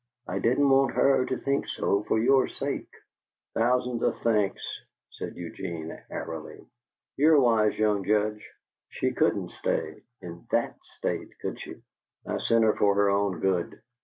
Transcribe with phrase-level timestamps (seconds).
[0.27, 2.89] "I didn't want her to think so for your sake."
[3.53, 4.59] "Thousands of thanks,"
[5.11, 6.65] said Eugene, airily.
[7.17, 8.43] "You are a wise young judge.
[8.89, 11.83] She couldn't stay in THAT state, could she?
[12.25, 13.79] I sent her for her own good."